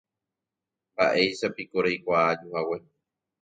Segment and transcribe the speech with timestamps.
[0.95, 2.81] Mba'éichapiko reikuaa ajuhague.